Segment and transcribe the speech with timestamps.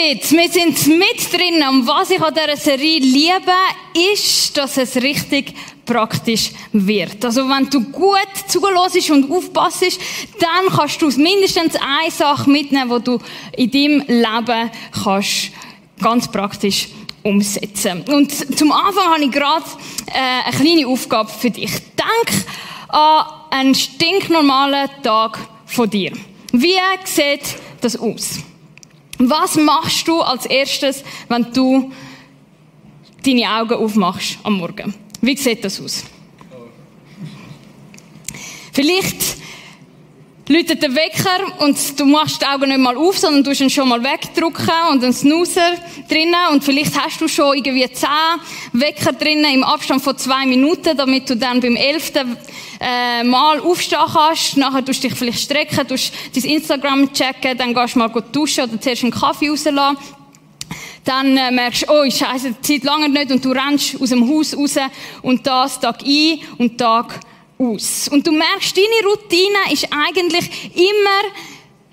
[0.00, 1.62] Habits, wir sind mit drin.
[1.68, 3.52] Und was ich an dieser Serie liebe,
[4.12, 7.24] ist, dass es richtig praktisch wird.
[7.24, 9.98] Also wenn du gut zulässt und aufpasst,
[10.38, 13.18] dann kannst du mindestens eine Sache mitnehmen, die du
[13.56, 14.70] in deinem Leben
[15.02, 15.50] kannst
[16.00, 16.88] ganz praktisch
[17.22, 18.02] umsetzen.
[18.08, 19.64] Und zum Anfang habe ich gerade
[20.06, 21.70] äh, eine kleine Aufgabe für dich.
[21.70, 22.46] Denk
[22.88, 26.12] an einen stinknormalen Tag von dir.
[26.52, 28.40] Wie sieht das aus?
[29.22, 31.92] Was machst du als erstes, wenn du
[33.22, 34.94] deine Augen aufmachst am Morgen?
[35.20, 36.04] Wie sieht das aus?
[38.72, 39.36] Vielleicht
[40.50, 43.88] läutet der Wecker und du machst die Augen nicht mal auf, sondern du ihn schon
[43.88, 45.76] mal wegdrücken und einen Snoozer
[46.08, 48.08] drinnen und vielleicht hast du schon irgendwie zehn
[48.72, 52.36] Wecker drinnen im Abstand von zwei Minuten, damit du dann beim elften
[52.80, 54.56] äh, Mal aufstehen kannst.
[54.56, 58.64] Nachher tust du dich vielleicht strecken, tust dein Instagram checken, dann gehst du mal duschen
[58.64, 59.98] oder zuerst einen Kaffee rauslassen.
[61.04, 64.28] Dann äh, merkst du, oh, Scheiße, die Zeit lange nicht und du rennst aus dem
[64.28, 64.76] Haus raus
[65.22, 67.20] und das Tag ein und Tag
[67.60, 68.08] aus.
[68.08, 71.30] Und du merkst, deine Routine ist eigentlich immer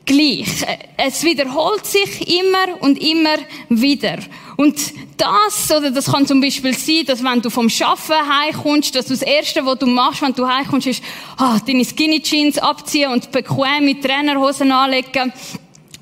[0.05, 0.47] gleich.
[0.95, 3.37] Es wiederholt sich immer und immer
[3.69, 4.17] wieder.
[4.55, 4.75] Und
[5.17, 9.13] das, oder das kann zum Beispiel sein, dass wenn du vom Schaffen heimkommst, dass du
[9.13, 11.03] das Erste, was du machst, wenn du heimkommst, ist,
[11.37, 15.31] ah, deine Skinny Jeans abziehen und bequem mit Trainerhosen anlegen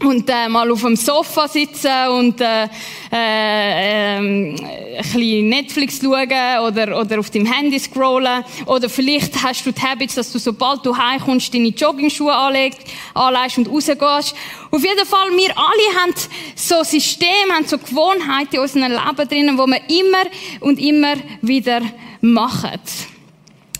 [0.03, 2.65] und äh, mal auf dem Sofa sitzen und äh,
[3.11, 4.55] äh, äh, ein
[4.97, 8.43] bisschen Netflix schauen oder, oder auf dem Handy scrollen.
[8.65, 12.81] Oder vielleicht hast du die Habits, dass du sobald du heimkommst, deine Joggingschuhe anlegst,
[13.13, 14.35] anlegst und rausgehst.
[14.71, 16.13] Auf jeden Fall, wir alle haben
[16.55, 20.25] so Systeme, haben so Gewohnheiten in unserem Leben drinnen, wo wir immer
[20.59, 21.81] und immer wieder
[22.21, 22.79] machen.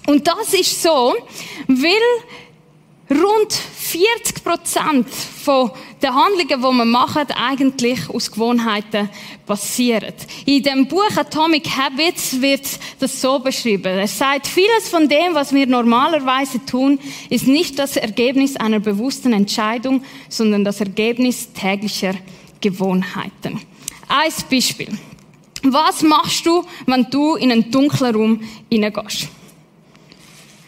[0.08, 1.16] Und das ist so,
[1.68, 1.92] weil
[3.10, 5.72] rund 40 Prozent von
[6.02, 9.10] den Handlungen, die wir machen, eigentlich aus Gewohnheiten
[9.46, 10.14] passieren.
[10.46, 12.68] In dem Buch Atomic Habits wird
[13.00, 13.86] das so beschrieben.
[13.98, 17.00] Er sagt, vieles von dem, was wir normalerweise tun,
[17.30, 22.16] ist nicht das Ergebnis einer bewussten Entscheidung, sondern das Ergebnis täglicher
[22.60, 23.62] Gewohnheiten.
[24.08, 24.90] Ein Beispiel.
[25.62, 29.30] Was machst du, wenn du in einen dunklen Raum hineingehst?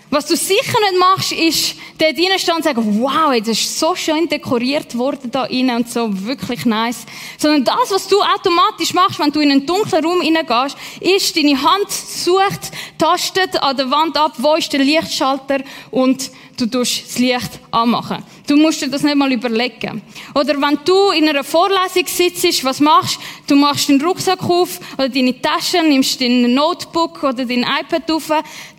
[0.09, 4.27] Was du sicher nicht machst, ist, dort reinstehen und sagen, wow, jetzt ist so schön
[4.27, 7.05] dekoriert worden da innen und so, wirklich nice.
[7.37, 11.61] Sondern das, was du automatisch machst, wenn du in einen dunklen Raum hineingehst, ist, deine
[11.61, 15.59] Hand sucht, tastet an der Wand ab, wo ist der Lichtschalter
[15.91, 18.23] und du tust das Licht anmachen.
[18.47, 20.01] Du musst dir das nicht mal überlegen.
[20.33, 23.55] Oder wenn du in einer Vorlesung sitzt, was machst du?
[23.55, 28.29] machst den Rucksack auf oder deine Tasche, nimmst dein Notebook oder dein iPad auf,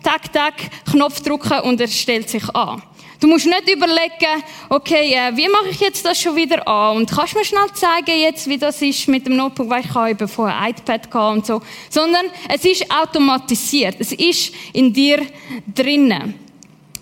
[0.03, 0.55] tak, tak,
[0.91, 2.81] Knopf drücken und er stellt sich an.
[3.19, 6.97] Du musst nicht überlegen, okay, äh, wie mache ich jetzt das schon wieder an?
[6.97, 9.93] Und kannst du mir schnell zeigen jetzt, wie das ist mit dem Notebook, weil ich
[9.93, 11.61] habe eben vorher ein iPad gehabt und so.
[11.89, 13.97] Sondern es ist automatisiert.
[13.99, 15.25] Es ist in dir
[15.75, 16.35] drinnen.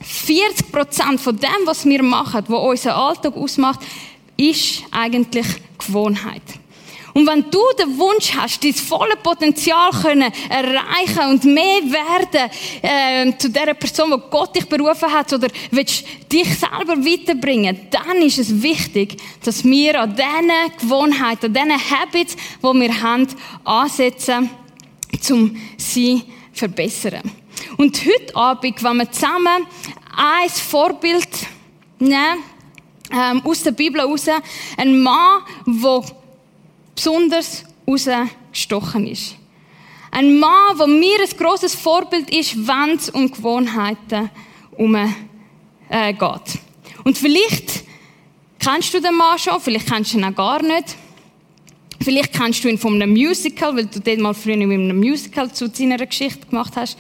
[0.01, 3.81] 40 Prozent von dem, was wir machen, was unser Alltag ausmacht,
[4.37, 5.45] ist eigentlich
[5.77, 6.41] Gewohnheit.
[7.17, 12.51] Und wenn du den Wunsch hast, dein volle Potenzial können erreichen und mehr werden
[12.83, 18.17] äh, zu der Person, wo Gott dich berufen hat, oder willst dich selber weiterbringen, dann
[18.21, 23.27] ist es wichtig, dass wir an diesen Gewohnheiten, an diesen Habits, die wir haben,
[23.63, 24.51] ansetzen,
[25.31, 26.25] um sie zu
[26.59, 27.31] verbessern.
[27.77, 29.65] Und heute Abend, wenn wir zusammen
[30.15, 31.29] ein Vorbild
[31.97, 32.43] nehmen,
[33.11, 34.27] ähm, aus der Bibel heraus,
[34.77, 36.03] ein Mann, der
[36.97, 39.35] besonders rausgestochen ist.
[40.11, 44.29] Ein Mann, der mir ein grosses Vorbild ist, wenn es um Gewohnheiten
[44.71, 45.15] umgeht.
[45.89, 46.13] Äh,
[47.03, 47.83] Und vielleicht
[48.59, 50.95] kennst du den Mann schon, vielleicht kennst du ihn auch gar nicht.
[52.03, 55.51] Vielleicht kennst du ihn von einem Musical, weil du den mal früher mit einem Musical
[55.51, 56.97] zu seiner Geschichte gemacht hast.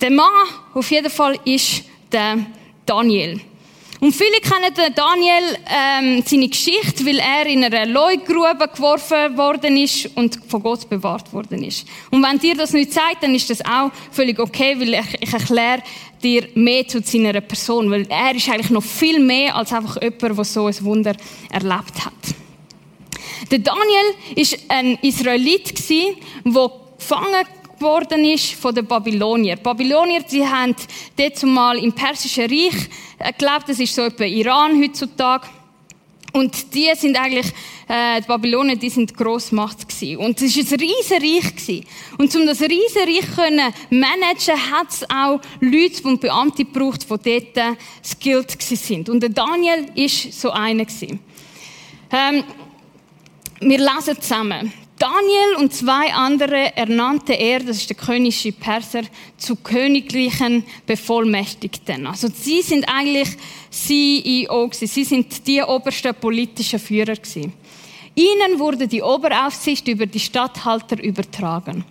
[0.00, 0.26] Der Mann
[0.74, 2.38] auf jeden Fall ist der
[2.86, 3.40] Daniel.
[4.00, 9.76] Und viele kennen den Daniel, ähm, seine Geschichte, weil er in einer Leugrube geworfen worden
[9.76, 11.86] ist und von Gott bewahrt worden ist.
[12.10, 15.32] Und wenn dir das nicht zeigt, dann ist das auch völlig okay, weil ich, ich
[15.32, 15.82] erkläre
[16.22, 20.22] dir mehr zu seiner Person, weil er ist eigentlich noch viel mehr als einfach jemand,
[20.22, 21.14] der so ein Wunder
[21.50, 22.14] erlebt hat.
[23.50, 27.46] Der Daniel ist ein Israelit der gefangen
[27.80, 29.56] worden ist von den Babylonier.
[29.56, 30.74] Die Babylonier, die haben
[31.16, 32.88] dort zumal im Persischen Reich
[33.18, 35.46] äh, gelebt, das ist so etwa Iran heutzutage.
[36.32, 37.46] Und die sind eigentlich,
[37.88, 40.18] äh, die Babylonier, die sind Grossmacht gewesen.
[40.18, 41.84] Und es ist ein riesen Reich gewesen.
[42.18, 47.50] Und um das riesen Reich können managen, hat es auch Leute und Beamte gebraucht, die
[47.54, 49.08] dort skilled sind.
[49.08, 51.20] Und der Daniel ist so einer gewesen.
[52.12, 52.44] Ähm,
[53.60, 54.72] wir lesen zusammen.
[55.00, 59.00] Daniel und zwei andere ernannte er, das ist der königliche Perser,
[59.38, 62.06] zu königlichen Bevollmächtigten.
[62.06, 63.30] Also sie sind eigentlich
[63.70, 64.86] CEO gewesen.
[64.86, 67.54] Sie sind die obersten politischen Führer gewesen.
[68.14, 71.82] Ihnen wurde die Oberaufsicht über die Statthalter übertragen.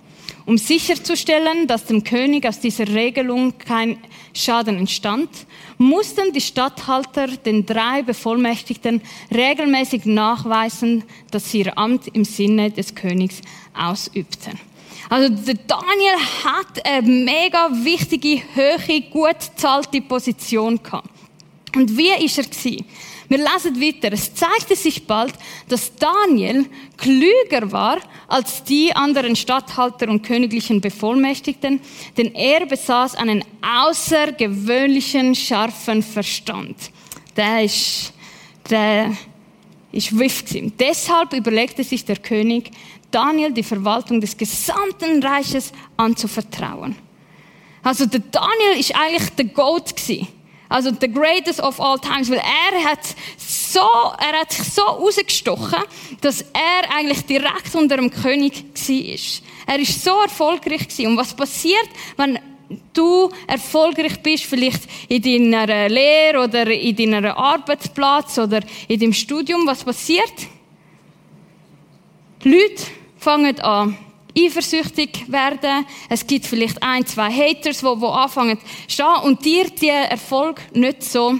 [0.49, 3.99] Um sicherzustellen, dass dem König aus dieser Regelung kein
[4.33, 5.29] Schaden entstand,
[5.77, 8.99] mussten die Statthalter den drei Bevollmächtigten
[9.31, 13.41] regelmäßig nachweisen, dass sie ihr Amt im Sinne des Königs
[13.75, 14.59] ausübten.
[15.07, 21.11] Also der Daniel hat eine mega wichtige, hohe, gut zahlte Position gehabt.
[21.75, 22.85] Und wie ist er gewesen?
[23.29, 24.11] Wir lesen weiter.
[24.11, 25.33] Es zeigte sich bald,
[25.67, 26.65] dass Daniel
[26.97, 31.79] klüger war als die anderen Statthalter und königlichen Bevollmächtigten,
[32.17, 36.75] denn er besaß einen außergewöhnlichen scharfen Verstand.
[37.37, 38.13] Der ist,
[38.67, 39.15] der
[39.91, 40.43] ist wiff.
[40.79, 42.71] Deshalb überlegte sich der König,
[43.11, 46.95] Daniel die Verwaltung des gesamten Reiches anzuvertrauen.
[47.83, 50.38] Also der Daniel ist eigentlich der Goat gewesen.
[50.69, 52.99] Also the greatest of all times, weil er hat
[53.37, 55.83] so, er hat sich so rausgestochen,
[56.21, 59.75] dass er eigentlich direkt unter dem König war.
[59.75, 61.07] Er ist so erfolgreich gewesen.
[61.07, 62.37] Und was passiert, wenn
[62.93, 69.65] du erfolgreich bist, vielleicht in deiner Lehre oder in deinem Arbeitsplatz oder in deinem Studium,
[69.65, 70.33] was passiert?
[72.43, 72.83] Die Leute
[73.17, 73.97] fangen an,
[74.45, 75.85] eifersüchtig werden.
[76.09, 78.57] Es gibt vielleicht ein, zwei Haters, die, die anfangen
[78.87, 81.39] stehen und dir die Erfolg nicht so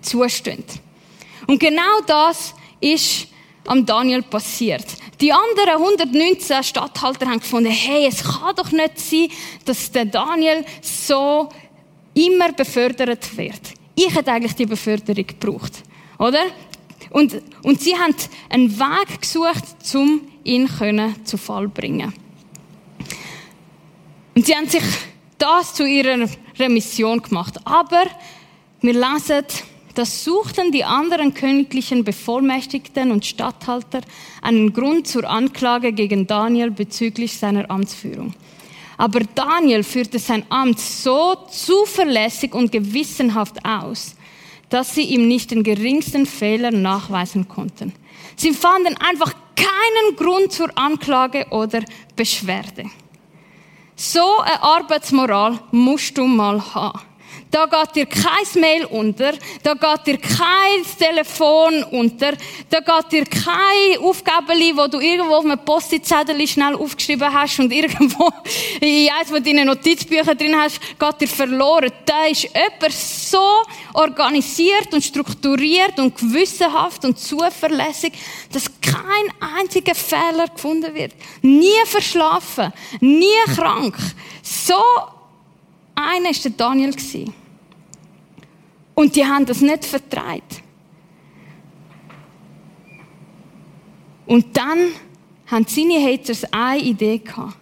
[0.00, 0.80] zustimmt.
[1.46, 3.28] Und genau das ist
[3.66, 4.86] am Daniel passiert.
[5.20, 9.28] Die anderen 119 Statthalter haben gefunden, hey, es kann doch nicht sein,
[9.64, 11.48] dass der Daniel so
[12.14, 13.60] immer befördert wird.
[13.94, 15.82] Ich hätte eigentlich die Beförderung gebraucht.
[16.18, 16.44] Oder?
[17.10, 18.14] Und, und sie haben
[18.48, 19.64] einen Weg gesucht,
[19.94, 22.12] um ihn können zu Fall bringen.
[24.34, 24.82] Und sie haben sich
[25.38, 26.28] das zu ihrer
[26.68, 27.58] Mission gemacht.
[27.64, 28.04] Aber
[28.80, 29.44] wir lesen,
[29.94, 34.00] das suchten die anderen königlichen Bevollmächtigten und Statthalter
[34.40, 38.32] einen Grund zur Anklage gegen Daniel bezüglich seiner Amtsführung.
[38.96, 44.14] Aber Daniel führte sein Amt so zuverlässig und gewissenhaft aus,
[44.68, 47.92] dass sie ihm nicht den geringsten Fehler nachweisen konnten.
[48.36, 51.82] Sie fanden einfach keinen Grund zur Anklage oder
[52.16, 52.84] Beschwerde.
[53.96, 57.09] So eine Arbeitsmoral musst du mal haben.
[57.50, 59.32] Da geht dir kein Mail unter,
[59.64, 62.32] da geht dir kein Telefon unter,
[62.68, 67.72] da geht dir kein Aufgabe, wo du irgendwo auf einem Post-it-Zettel schnell aufgeschrieben hast und
[67.72, 68.30] irgendwo
[68.80, 71.90] in eins von deinen Notizbüchern drin hast, geht dir verloren.
[72.06, 73.44] Da ist jemand so
[73.94, 78.12] organisiert und strukturiert und gewissenhaft und zuverlässig,
[78.52, 81.14] dass kein einziger Fehler gefunden wird.
[81.42, 83.26] Nie verschlafen, nie
[83.56, 83.96] krank.
[84.42, 84.82] So
[85.94, 86.94] einer war der Daniel.
[88.94, 90.62] Und die haben das nicht vertreibt.
[94.26, 94.78] Und dann
[95.46, 97.56] haben seine Haters eine Idee gehabt,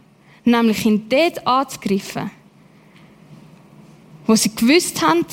[0.45, 2.31] nämlich ihn dort anzugreifen,
[4.27, 5.25] wo sie gewusst haben,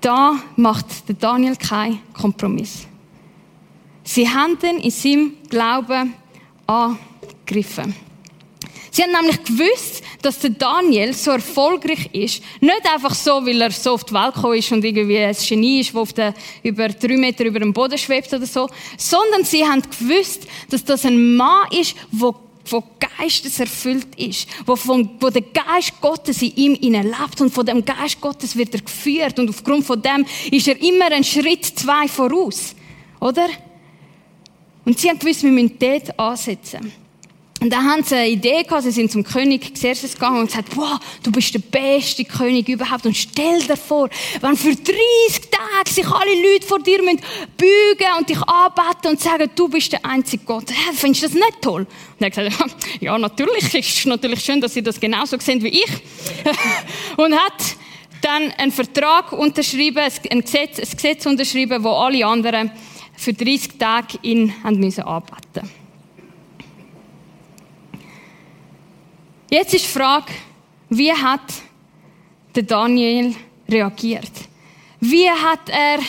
[0.00, 2.86] da macht der Daniel keinen Kompromiss.
[4.04, 6.14] Sie haben ihn in seinem Glauben
[6.66, 7.94] angegriffen.
[8.90, 12.42] Sie haben nämlich gewusst, dass der Daniel so erfolgreich ist.
[12.60, 15.80] Nicht einfach so, weil er so auf die Welt gekommen ist und irgendwie ein Genie
[15.80, 18.68] ist, das auf der, über drei Meter über dem Boden schwebt oder so.
[18.96, 22.34] Sondern sie haben gewusst, dass das ein Mann ist, der
[22.70, 22.84] wo
[23.18, 27.84] Geistes erfüllt ist, wo, von, wo der Geist Gottes in ihm lebt und von dem
[27.84, 32.06] Geist Gottes wird er geführt und aufgrund von dem ist er immer einen Schritt zwei
[32.08, 32.74] voraus,
[33.20, 33.48] oder?
[34.84, 36.92] Und sie haben gewusst, wir müssen dort ansetzen.
[37.60, 40.76] Und dann haben sie eine Idee gehabt, sie sind zum König Xerxes gegangen und gesagt,
[40.76, 44.08] wow, du bist der beste König überhaupt und stell dir vor,
[44.40, 44.86] wenn für 30
[45.50, 47.20] Tage sich alle Leute vor dir müssen
[47.56, 50.70] bügen und dich anbeten und sagen, du bist der einzige Gott.
[50.70, 51.80] Ja, findest du das nicht toll?
[51.80, 55.82] Und er hat gesagt, ja, natürlich, ist natürlich schön, dass ihr das genauso sehen wie
[55.82, 55.90] ich.
[57.16, 57.76] und hat
[58.20, 59.98] dann einen Vertrag unterschrieben,
[60.30, 62.70] ein Gesetz, ein Gesetz unterschrieben, wo alle anderen
[63.16, 65.77] für 30 Tage ihn haben müssen anbeten
[69.50, 70.32] Jetzt ist die Frage,
[70.90, 71.40] wie hat
[72.54, 73.34] der Daniel
[73.68, 74.30] reagiert?
[75.00, 76.00] Wie hat er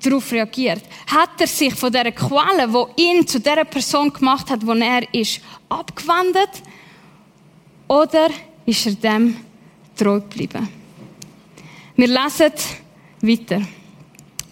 [0.00, 0.82] darauf reagiert?
[1.06, 5.12] Hat er sich von der Quelle, wo ihn zu der Person gemacht hat, wo er
[5.12, 6.62] ist, abgewendet?
[7.88, 8.30] Oder
[8.66, 9.36] ist er dem
[9.96, 10.68] treu geblieben?
[11.96, 12.52] Wir lesen
[13.20, 13.62] weiter.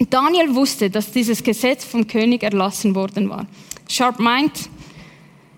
[0.09, 3.45] Daniel wusste, dass dieses Gesetz vom König erlassen worden war.
[3.89, 4.69] Sharp meint,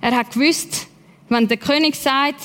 [0.02, 0.88] er hat gewusst,
[1.30, 2.42] wenn der König sagt,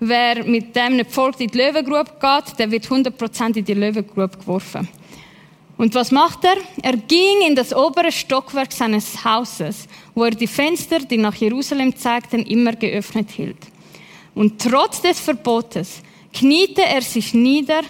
[0.00, 4.36] wer mit dem nicht folgt in die Löwengrube geht, der wird 100% in die Löwengrube
[4.36, 4.88] geworfen.
[5.76, 6.56] Und was macht er?
[6.82, 11.94] Er ging in das obere Stockwerk seines Hauses, wo er die Fenster, die nach Jerusalem
[11.94, 13.58] zeigten, immer geöffnet hielt.
[14.34, 16.00] Und trotz des Verbotes
[16.32, 17.82] kniete er sich nieder,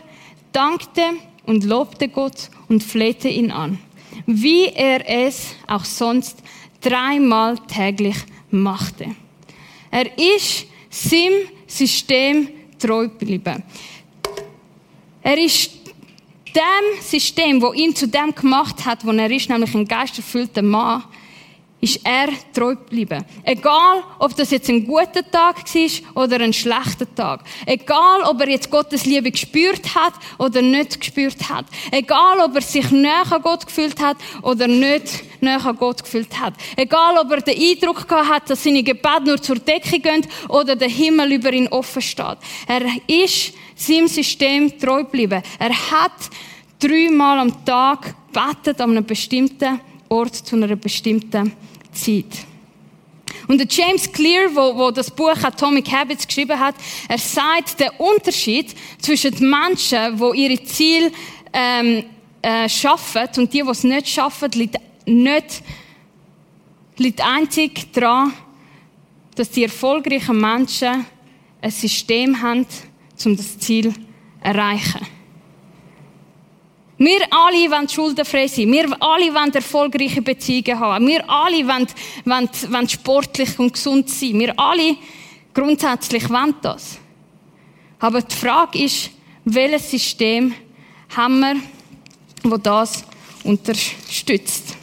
[0.53, 1.03] dankte
[1.45, 3.79] und lobte Gott und flehte ihn an,
[4.27, 6.43] wie er es auch sonst
[6.81, 8.17] dreimal täglich
[8.51, 9.15] machte.
[9.91, 13.63] Er ist seinem System treu geblieben.
[15.23, 15.71] Er ist
[16.55, 21.05] dem System, wo ihn zu dem gemacht hat, wo er ist, nämlich ein geisterfüllter Mann,
[21.81, 23.25] ist er treu geblieben.
[23.45, 27.45] Egal, ob das jetzt ein guter Tag war oder ein schlechter Tag.
[27.67, 31.67] Egal, ob er jetzt Gottes Liebe gespürt hat oder nicht gespürt hat.
[31.91, 36.41] Egal, ob er sich näher an Gott gefühlt hat oder nicht näher an Gott gefühlt
[36.41, 36.55] hat.
[36.77, 40.77] Egal, ob er den Eindruck gehabt hat, dass seine Gebete nur zur Decke gehen oder
[40.77, 42.39] der Himmel über ihn offen steht.
[42.67, 45.43] Er ist seinem System treu geblieben.
[45.59, 46.31] Er hat
[46.79, 51.53] dreimal am Tag betet an einem bestimmten Ort zu einer bestimmten
[51.93, 52.47] Zeit.
[53.49, 56.75] Und der James Clear, wo, wo das Buch Atomic Habits geschrieben hat,
[57.09, 61.13] er sagt, der Unterschied zwischen den Menschen, die ihre Ziele
[61.53, 62.05] ähm,
[62.43, 65.63] äh, schaffen und die, die es nicht schaffen, liegt nicht
[66.99, 68.33] liegt einzig daran,
[69.35, 71.05] dass die erfolgreichen Menschen
[71.61, 72.67] ein System haben,
[73.25, 74.01] um das Ziel zu
[74.41, 75.16] erreichen.
[76.99, 78.73] Wir alle wollen schuldenfrei sein.
[78.73, 81.07] Wir alle wollen erfolgreiche Beziehungen haben.
[81.07, 81.87] Wir alle wollen,
[82.25, 84.39] wollen, wollen sportlich und gesund sein.
[84.39, 84.97] Wir alle
[85.53, 86.99] grundsätzlich wollen das.
[87.99, 89.11] Aber die Frage ist,
[89.45, 90.55] welches System
[91.15, 93.05] haben wir, das das
[93.45, 94.77] unterstützt?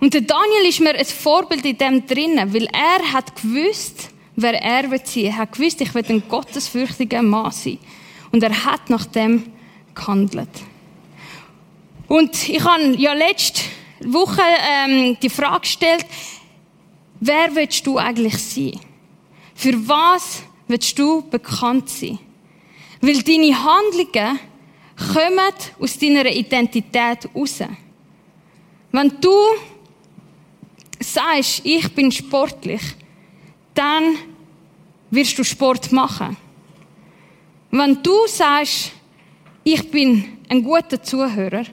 [0.00, 4.54] Und der Daniel ist mir ein Vorbild in dem drinnen, weil er hat gewusst, wer
[4.62, 5.24] er wird sein.
[5.24, 7.78] Er hat gewusst, ich will ein gottesfürchtiger Mann sein.
[8.30, 9.44] Und er hat nach dem
[9.94, 10.48] gehandelt.
[12.06, 13.62] Und ich habe ja letzte
[14.00, 16.06] Woche ähm, die Frage gestellt,
[17.20, 18.80] wer willst du eigentlich sein?
[19.54, 22.18] Für was willst du bekannt sein?
[23.00, 24.38] Weil deine Handlungen
[25.12, 27.60] kommen aus deiner Identität raus.
[28.90, 29.36] Wenn du
[30.98, 32.80] sagst, ich bin sportlich,
[33.74, 34.16] dann
[35.10, 36.36] wirst du Sport machen.
[37.70, 38.92] Wenn du sagst,
[39.64, 41.64] ich bin ein guter Zuhörer,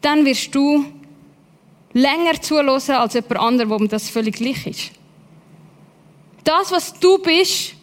[0.00, 0.84] dann wirst du
[1.92, 4.90] länger zuhören als jemand anderer, wo das völlig gleich ist.
[6.42, 7.74] Das, was du bist,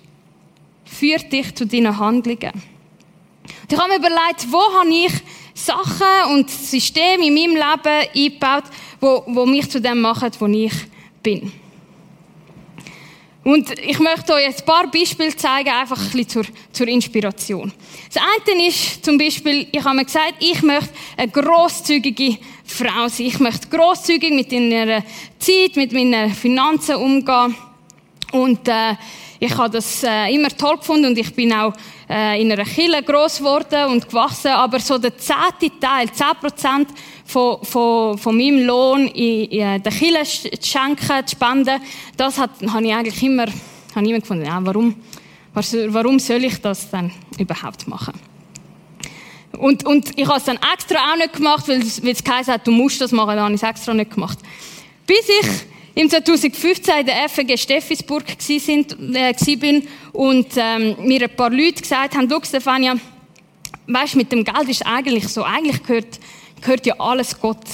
[0.83, 2.51] führt dich zu deinen Handlungen.
[2.53, 5.13] Und ich habe mir überlegt, wo habe ich
[5.53, 8.65] Sachen und Systeme in meinem Leben eingebaut,
[8.99, 10.73] wo, wo mich zu dem machen, wo ich
[11.23, 11.51] bin.
[13.43, 17.71] Und ich möchte euch ein paar Beispiele zeigen, einfach ein bisschen zur, zur Inspiration.
[18.13, 23.25] Das eine ist zum Beispiel, ich habe mir gesagt, ich möchte eine grosszügige Frau sein.
[23.25, 25.03] Ich möchte grosszügig mit meiner
[25.39, 27.55] Zeit, mit meinen Finanzen umgehen.
[28.31, 28.93] Und äh,
[29.39, 31.73] ich habe das äh, immer toll gefunden und ich bin auch
[32.07, 34.51] äh, in einer Kille groß geworden und gewachsen.
[34.51, 36.89] Aber so der zehnte Teil, zehn Prozent
[37.31, 41.81] von, von, von meinem Lohn in, in der Kille zu schenken, zu spenden,
[42.17, 43.45] das hat, habe ich eigentlich immer,
[43.95, 44.95] habe immer gefunden, ja, warum,
[45.53, 48.13] warum soll ich das denn überhaupt machen?
[49.57, 52.53] Und, und ich habe es dann extra auch nicht gemacht, weil es, weil es geheißen
[52.53, 54.39] hat, du musst das machen, dann habe ich es extra nicht gemacht.
[55.05, 55.49] Bis ich
[55.95, 62.15] im 2015 in der FG Steffisburg äh, bin und ähm, mir ein paar Leute gesagt
[62.15, 62.95] haben, du Stefania,
[63.87, 66.19] weißt, mit dem Geld ist eigentlich so, eigentlich gehört
[66.61, 67.65] gehört ja alles Gott.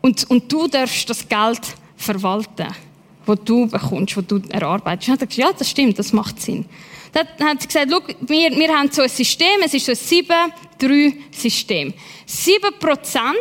[0.00, 1.60] Und, und du darfst das Geld
[1.96, 2.66] verwalten.
[3.26, 5.08] wo du bekommst, wo du erarbeitest.
[5.08, 6.66] Und dann hat er gesagt, ja, das stimmt, das macht Sinn.
[7.12, 10.24] Dann hat sie gesagt, wir, wir haben so ein System, es ist so ein
[10.80, 11.94] 7-3-System.
[12.28, 13.32] 7%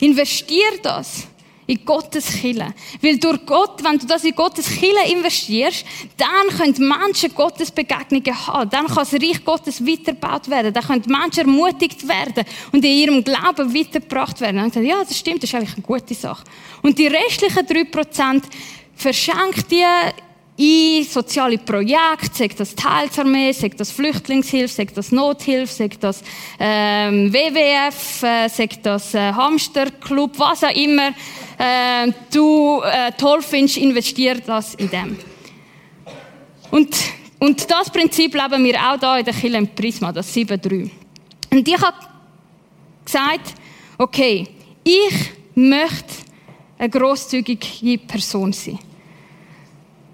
[0.00, 1.26] investier das
[1.68, 2.74] in Gottes Kille.
[3.02, 5.84] Weil durch Gott, wenn du das in Gottes Kille investierst,
[6.16, 8.70] dann können Menschen Gottes Begegnungen haben.
[8.70, 10.72] Dann kann das Reich Gottes weitergebaut werden.
[10.72, 14.56] Dann können Menschen ermutigt werden und in ihrem Glauben weitergebracht werden.
[14.56, 16.42] Und dann gesagt, ja, das stimmt, das ist eigentlich eine gute Sache.
[16.80, 18.42] Und die restlichen 3%
[18.96, 19.88] verschenkt dir
[20.58, 26.22] in soziale Projekte, sei das Teilsarmee, sei das Flüchtlingshilfe, sei das Nothilfe, sei das
[26.58, 31.10] ähm, WWF, äh, sei das äh, Hamsterclub, was auch immer
[31.58, 35.16] äh, du äh, toll findest, investier das in dem.
[36.72, 36.96] Und,
[37.38, 40.90] und das Prinzip leben wir auch da in der Kirche im Prisma, das 7.3.
[41.52, 41.96] Und ich habe
[43.04, 43.54] gesagt,
[43.96, 44.48] okay,
[44.82, 46.14] ich möchte
[46.78, 48.80] eine grosszügige Person sein.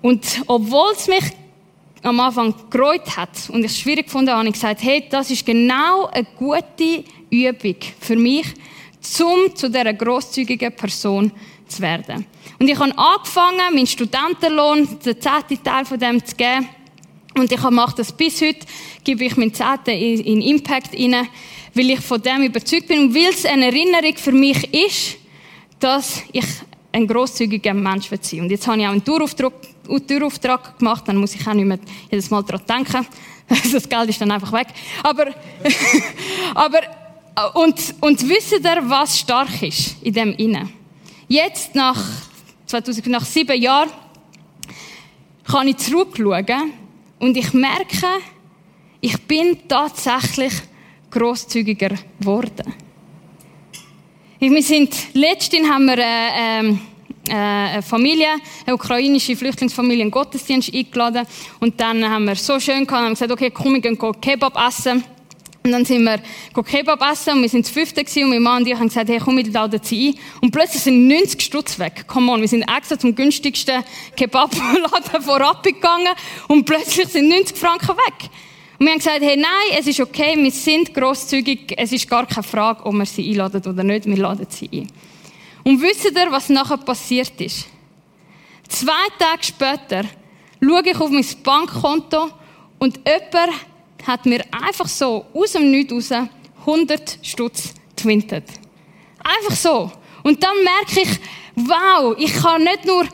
[0.04, 1.24] Und obwohl es mich
[2.02, 5.46] am Anfang gereut hat und ich es schwierig gefunden habe, ich gesagt, hey, das ist
[5.46, 8.44] genau eine gute Übung für mich,
[9.20, 11.32] um zu dieser grosszügigen Person
[11.66, 12.26] zu werden.
[12.58, 16.68] Und ich habe angefangen, meinen Studentenlohn, den zehnten Teil von dem zu geben.
[17.38, 18.66] Und ich mache das bis heute,
[19.04, 21.28] gebe ich meinen zehnten in Impact rein,
[21.72, 25.16] weil ich von dem überzeugt bin und weil es eine Erinnerung für mich ist,
[25.80, 26.44] dass ich
[26.92, 29.54] ein grosszügiger Mensch sein Und jetzt habe ich auch einen Tourauftrag
[30.06, 31.78] Türauftrag gemacht, dann muss ich auch nicht mehr
[32.10, 33.06] jedes Mal daran denken.
[33.72, 34.68] Das Geld ist dann einfach weg.
[35.02, 35.26] Aber,
[36.54, 36.80] aber
[37.54, 40.72] und, und wisst ihr, was stark ist in dem Innen?
[41.28, 42.02] Jetzt, nach,
[42.66, 43.90] 2000, nach sieben Jahren,
[45.44, 46.72] kann ich zurückschauen
[47.18, 48.06] und ich merke,
[49.00, 50.54] ich bin tatsächlich
[51.10, 52.74] großzügiger geworden.
[54.38, 56.80] Wir sind, letztens haben wir, äh, ähm,
[57.28, 58.28] äh, Familie,
[58.66, 61.26] eine ukrainische Flüchtlingsfamilie, einen Gottesdienst eingeladen.
[61.60, 65.04] Und dann haben wir so schön gehabt, haben gesagt, okay, komm, wir gehen Kebab essen.
[65.62, 66.20] Und dann sind wir
[66.62, 69.08] Kebab essen und wir sind zu fünfte gewesen, und mein Mann und ich haben gesagt,
[69.08, 70.14] hey, komm, wir laden sie ein.
[70.42, 72.04] Und plötzlich sind 90 Stutz weg.
[72.06, 73.82] Come on, wir sind extra zum günstigsten
[74.14, 76.12] Kebabladen vorab gegangen
[76.48, 78.28] und plötzlich sind 90 Franken weg.
[78.78, 82.26] Und wir haben gesagt, hey, nein, es ist okay, wir sind grosszügig, es ist gar
[82.26, 84.88] keine Frage, ob wir sie einladen oder nicht, wir laden sie ein.
[85.64, 87.66] Und wisst ihr, was nachher passiert ist?
[88.68, 90.04] Zwei Tage später
[90.62, 92.30] schaue ich auf mein Bankkonto
[92.78, 93.54] und jemand
[94.06, 96.28] hat mir einfach so aus dem Nichts raus
[96.60, 98.44] 100 Stutz twintet.
[99.22, 99.90] Einfach so.
[100.22, 101.20] Und dann merke ich,
[101.56, 103.04] wow, ich kann nicht nur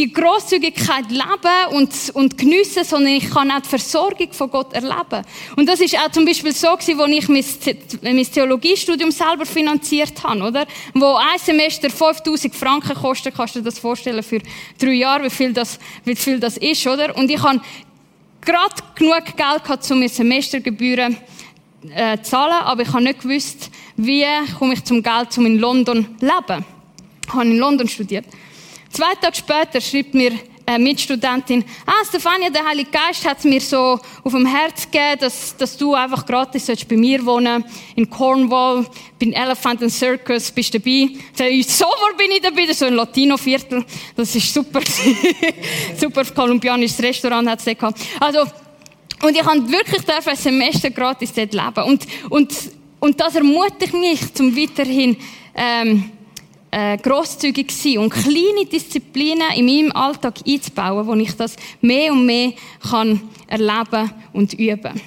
[0.00, 5.26] die Großzügigkeit leben und, und geniessen, sondern ich kann auch die Versorgung von Gott erleben.
[5.56, 10.22] Und das ist auch zum Beispiel so gewesen, als ich mein, mein Theologiestudium selber finanziert
[10.24, 10.66] habe, oder?
[10.94, 14.40] Wo ein Semester 5000 Franken kostet, kannst du dir das vorstellen, für
[14.78, 17.14] drei Jahre, wie viel das, wie viel das ist, oder?
[17.14, 17.60] Und ich habe
[18.40, 21.18] gerade genug Geld gehabt, um mir Semestergebühren
[21.94, 24.24] äh, zu zahlen, aber ich habe nicht gewusst, wie
[24.58, 26.64] komme ich zum Geld, um in London zu leben.
[27.26, 28.24] Ich habe in London studiert.
[28.90, 30.32] Zwei Tage später schreibt mir
[30.66, 35.56] eine Mitstudentin, ah, Stefania, der Heilige Geist hat mir so auf dem Herz gegeben, dass,
[35.56, 37.64] dass du einfach gratis bei mir wohnen
[37.96, 38.86] in Cornwall,
[39.18, 41.08] bin Elephant and Circus, bist dabei.
[41.66, 43.84] Sofort bin ich dabei, das ist so ein Latino-Viertel,
[44.16, 44.80] das ist super.
[45.96, 48.00] super kolumbianisches Restaurant hat es gehabt.
[48.18, 48.40] Also,
[49.22, 51.84] und ich kann wirklich ein Semester gratis dort leben.
[51.84, 52.54] Und, und,
[52.98, 55.16] und das ermutigt mich zum weiterhin,
[55.54, 56.10] ähm,
[56.70, 62.26] äh, grosszügig sein und kleine Disziplinen in meinem Alltag einzubauen, wo ich das mehr und
[62.26, 62.52] mehr
[62.88, 65.00] kann erleben und üben.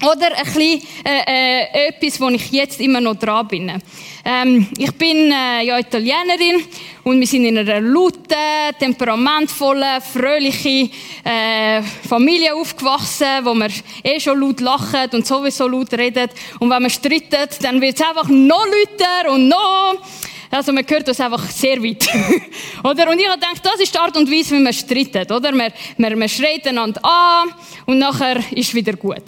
[0.00, 3.82] Oder ein bisschen, äh, äh, etwas, wo ich jetzt immer noch dran bin.
[4.24, 6.62] Ähm, ich bin äh, ja Italienerin
[7.02, 8.36] und wir sind in einer lauten,
[8.78, 10.92] temperamentvollen, fröhlichen
[11.24, 13.70] äh, Familie aufgewachsen, wo wir
[14.04, 16.28] eh schon laut lachen und sowieso laut reden.
[16.60, 19.96] Und wenn man streitet, dann wird es einfach noch lauter und noch
[20.50, 22.08] also man hört das einfach sehr weit.
[22.84, 23.10] oder?
[23.10, 25.30] Und ich habe gedacht, das ist die Art und Weise, wie man streitet.
[25.30, 25.52] Oder?
[25.52, 27.50] Man, man, man schreit einander an
[27.86, 29.24] und nachher ist wieder gut.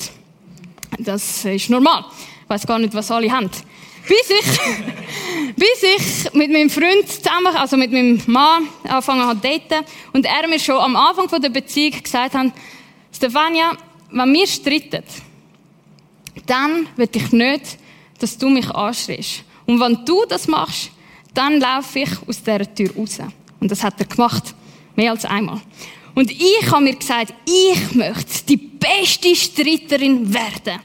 [0.98, 2.04] Das ist normal.
[2.44, 3.50] Ich weiß gar nicht, was alle haben.
[4.08, 9.48] Bis ich, bis ich mit meinem Freund zusammen, also mit meinem Mann, angefangen habe zu
[9.48, 12.52] daten und er mir schon am Anfang der Beziehung gesagt hat,
[13.14, 13.76] Stefania,
[14.10, 15.04] wenn wir streiten,
[16.46, 17.78] dann will ich nicht,
[18.18, 19.44] dass du mich anschreist.
[19.66, 20.90] Und wenn du das machst,
[21.34, 23.18] dann laufe ich aus dieser Tür raus.
[23.60, 24.54] Und das hat er gemacht.
[24.96, 25.60] Mehr als einmal.
[26.14, 30.80] Und ich habe mir gesagt, ich möchte die beste Streiterin werden.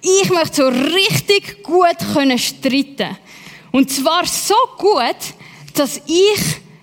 [0.00, 3.16] Ich möchte so richtig gut können streiten.
[3.72, 5.16] Und zwar so gut,
[5.74, 6.40] dass ich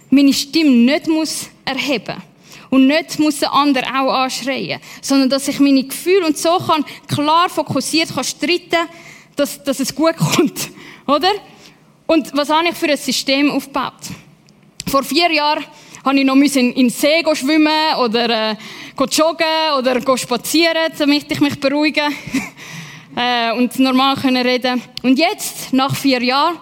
[0.09, 2.21] meine Stimme nicht muss erheben
[2.69, 6.85] und nicht muss der andere auch anschreien, sondern dass ich meine Gefühle und so kann
[7.07, 8.87] klar fokussiert kann streiten,
[9.35, 10.69] dass, dass es gut kommt,
[11.05, 11.29] oder?
[12.07, 13.93] Und was habe ich für ein System aufgebaut?
[14.89, 15.65] Vor vier Jahren
[16.05, 18.55] habe ich noch in den See schwimmen oder äh,
[19.11, 19.45] joggen
[19.77, 22.03] oder spazieren, damit ich mich beruhige
[23.15, 24.81] äh, und normal können reden.
[25.03, 26.57] Und jetzt, nach vier Jahren,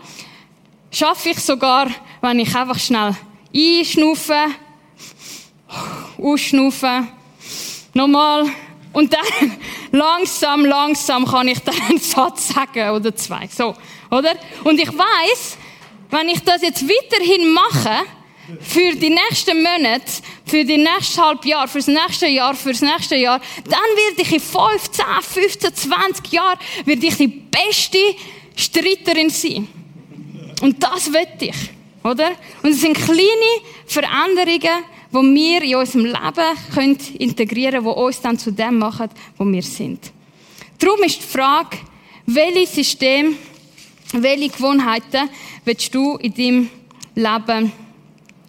[0.89, 1.89] schaffe ich sogar,
[2.21, 3.15] wenn ich einfach schnell
[3.55, 4.47] einschnaufe,
[6.17, 7.07] ausschnaufen,
[7.93, 8.47] nochmal
[8.95, 9.59] und dann
[9.91, 13.75] langsam, langsam kann ich dann einen Satz sagen oder zwei, so,
[14.09, 14.35] oder?
[14.63, 15.57] Und ich weiß,
[16.09, 18.05] wenn ich das jetzt weiterhin mache,
[18.61, 20.05] für die nächsten Monate,
[20.45, 24.39] für die nächsten halb Jahr, fürs nächste Jahr, fürs nächste Jahr, dann werde ich in
[24.39, 27.97] 15, 15, 20 Jahren, werde ich die beste
[28.55, 29.67] Streiterin sein.
[30.61, 31.55] Und das will ich,
[32.03, 32.31] oder?
[32.61, 34.83] Und es sind kleine Veränderungen,
[35.15, 39.45] die wir in unserem Leben können integrieren können, die uns dann zu dem machen, wo
[39.45, 40.11] wir sind.
[40.77, 41.77] Darum ist die Frage,
[42.25, 43.37] welche System,
[44.11, 45.29] welche Gewohnheiten
[45.63, 46.69] willst du in deinem
[47.15, 47.71] Leben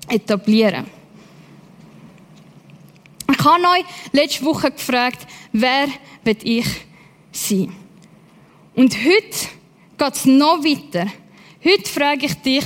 [0.09, 0.87] etablieren?
[3.31, 5.89] Ich habe euch letzte Woche gefragt, wer
[6.25, 6.67] will ich
[7.31, 7.73] sein?
[8.75, 9.49] Und heute
[9.99, 11.07] geht es noch weiter.
[11.65, 12.65] Heute frage ich dich,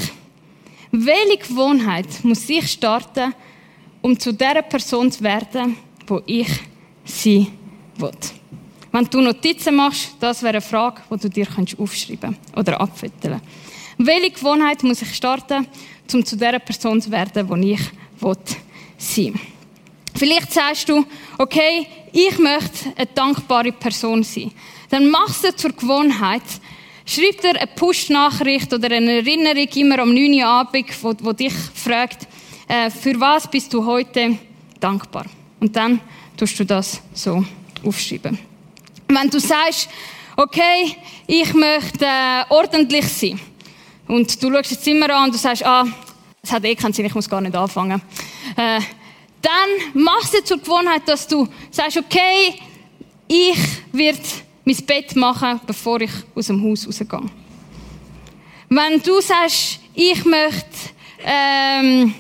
[0.91, 3.35] welche Gewohnheit muss ich starten,
[4.03, 6.49] um zu der Person zu werden, wo ich
[7.05, 7.47] sein
[7.97, 8.11] will.
[8.93, 11.47] Wenn du Notizen machst, das wäre eine Frage, die du dir
[11.79, 13.41] aufschreiben oder abfetteln
[13.99, 15.67] Welche Gewohnheit muss ich starten,
[16.13, 17.81] um zu der Person zu werden, wo ich
[18.99, 19.41] sein will?
[20.15, 21.05] Vielleicht sagst du,
[21.39, 24.51] okay, ich möchte eine dankbare Person sein.
[24.91, 26.43] Dann machst du zur Gewohnheit,
[27.07, 32.27] schreib dir eine Push-Nachricht oder eine Erinnerung immer am 9 Uhr Abend, wo dich fragt,
[32.71, 34.39] äh, für was bist du heute
[34.79, 35.27] dankbar?
[35.59, 36.01] Und dann
[36.37, 37.45] tust du das so
[37.85, 38.39] aufschreiben.
[39.09, 39.89] Wenn du sagst,
[40.37, 43.41] okay, ich möchte äh, ordentlich sein,
[44.07, 45.85] und du schaust das Zimmer an und du sagst, ah,
[46.43, 48.01] es hat eh keinen Sinn, ich muss gar nicht anfangen.
[48.57, 48.81] Äh,
[49.43, 52.55] dann machst du zur Gewohnheit, dass du sagst, okay,
[53.27, 53.59] ich
[53.93, 54.21] werde
[54.65, 57.31] mein Bett machen, bevor ich aus dem Haus rausgehe.
[58.69, 60.69] Wenn du sagst, ich möchte
[61.25, 62.15] ähm,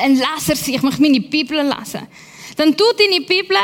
[0.00, 2.06] ein Leser sein, ich möchte meine Bibel lesen,
[2.56, 3.56] dann tu deine Bibel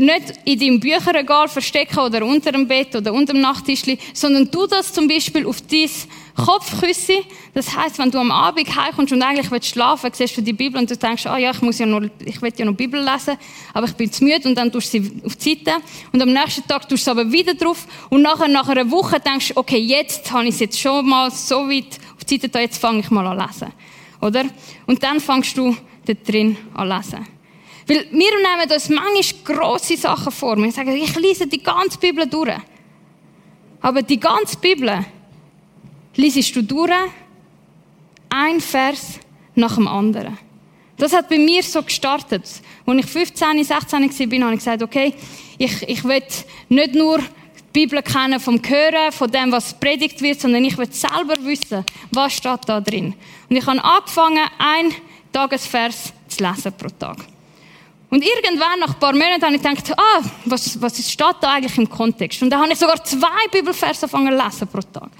[0.00, 4.66] nicht in deinem Bücherregal verstecken oder unter dem Bett oder unter dem Nachttischli, sondern tu
[4.66, 5.90] das zum Beispiel auf dein
[6.34, 7.22] Kopfküsse.
[7.52, 10.80] Das heißt, wenn du am Abend heimkommst und eigentlich willst schlafen, siehst du die Bibel
[10.80, 13.36] und du denkst, ah ja, ich muss ja noch, ich will ja noch Bibel lesen,
[13.74, 16.32] aber ich bin zu müde und dann tust du sie auf die Seite und am
[16.32, 19.56] nächsten Tag tust du sie aber wieder drauf und nachher, nach einer Woche denkst du,
[19.56, 23.00] okay, jetzt habe ich es jetzt schon mal so weit auf die Seite jetzt fange
[23.00, 23.72] ich mal an lesen.
[24.20, 24.44] Oder?
[24.86, 27.26] Und dann fangst du dort drin an lesen.
[27.86, 30.56] Weil wir nehmen uns manchmal grosse Sachen vor.
[30.56, 32.56] Wir sagen, ich lese die ganze Bibel durch.
[33.80, 35.04] Aber die ganze Bibel
[36.14, 36.92] liest du durch,
[38.28, 39.18] ein Vers
[39.54, 40.38] nach dem anderen.
[40.96, 42.44] Das hat bei mir so gestartet.
[42.86, 45.14] Als ich 15, 16 war, habe ich gesagt, okay,
[45.58, 46.22] ich, ich will
[46.68, 47.20] nicht nur
[47.72, 52.32] Bibel kennen vom Hören, von dem, was predigt wird, sondern ich will selber wissen, was
[52.32, 53.14] steht da drin.
[53.48, 54.92] Und ich habe angefangen, ein
[55.32, 57.18] Tagesvers zu lesen pro Tag.
[58.10, 61.78] Und irgendwann, nach ein paar Monaten, habe ich gedacht, ah, was, was steht da eigentlich
[61.78, 62.42] im Kontext?
[62.42, 65.10] Und dann habe ich sogar zwei Bibelverse angefangen zu lesen pro Tag.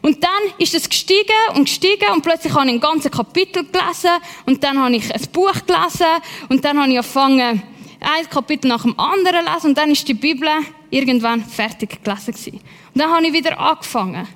[0.00, 4.10] Und dann ist es gestiegen und gestiegen und plötzlich habe ich ein ganzes Kapitel gelesen
[4.46, 6.06] und dann habe ich ein Buch gelesen
[6.48, 7.62] und dann habe ich angefangen,
[8.00, 10.48] ein Kapitel nach dem anderen zu lesen und dann ist die Bibel
[10.92, 12.60] irgendwann fertig gelesen gewesen.
[12.94, 14.28] Und dann habe ich wieder angefangen.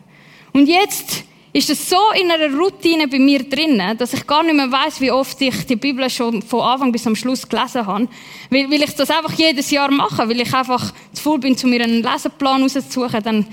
[0.52, 4.56] Und jetzt ist es so in einer Routine bei mir drinnen, dass ich gar nicht
[4.56, 8.08] mehr weiß, wie oft ich die Bibel schon von Anfang bis am Schluss gelesen habe,
[8.50, 11.66] weil, weil ich das einfach jedes Jahr mache, weil ich einfach zu faul bin, zu
[11.66, 13.46] mir einen Leseplan rauszusuchen, dann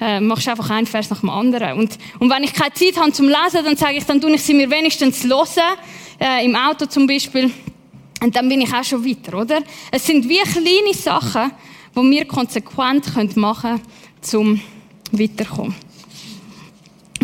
[0.00, 1.78] äh, machst du einfach einen Vers nach dem anderen.
[1.78, 4.42] Und, und wenn ich keine Zeit habe zum Lesen, dann sage ich, dann tue ich
[4.42, 5.76] sie mir wenigstens hören,
[6.18, 7.50] äh, im Auto zum Beispiel,
[8.22, 9.60] und dann bin ich auch schon weiter, oder?
[9.90, 11.52] Es sind wie kleine Sachen,
[11.96, 13.80] die wir konsequent machen
[14.30, 14.60] können, um
[15.12, 15.74] weiterzukommen.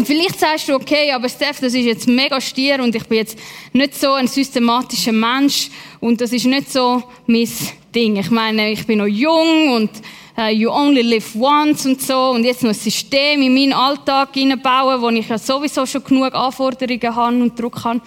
[0.05, 3.39] Vielleicht sagst du, okay, aber Steph, das ist jetzt mega stier und ich bin jetzt
[3.73, 7.49] nicht so ein systematischer Mensch und das ist nicht so mein
[7.95, 8.17] Ding.
[8.17, 9.91] Ich meine, ich bin noch jung und
[10.37, 14.35] uh, you only live once und so und jetzt noch ein System in meinen Alltag
[14.35, 18.03] hineinbauen, wo ich ja sowieso schon genug Anforderungen habe und Druck habe.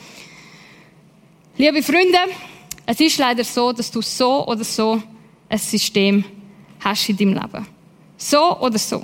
[1.58, 2.20] Liebe Freunde,
[2.86, 5.02] es ist leider so, dass du so oder so
[5.50, 6.24] ein System
[6.80, 7.68] hast in deinem Leben.
[8.18, 9.02] So oder so.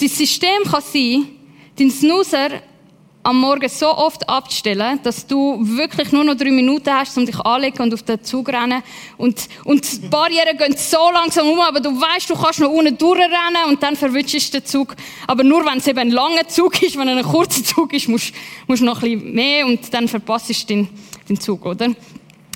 [0.00, 1.26] Das System kann sein,
[1.76, 2.62] dein Snoozer
[3.24, 7.40] am Morgen so oft abzustellen, dass du wirklich nur noch drei Minuten hast, um dich
[7.40, 8.82] anzulegen und auf den Zug zu rennen.
[9.16, 12.98] Und, und die Barrieren gehen so langsam um, aber du weißt, du kannst noch unten
[12.98, 14.94] durchrennen und dann verwünschst du den Zug.
[15.26, 18.08] Aber nur wenn es eben ein langer Zug ist, wenn es ein kurzer Zug ist,
[18.08, 18.34] musst,
[18.66, 20.88] musst du noch ein bisschen mehr und dann verpasst du den,
[21.26, 21.88] den Zug, oder?